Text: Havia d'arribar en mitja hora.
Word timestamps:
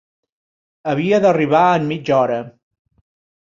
Havia 0.93 1.21
d'arribar 1.27 1.61
en 1.77 1.87
mitja 1.95 2.19
hora. 2.25 2.43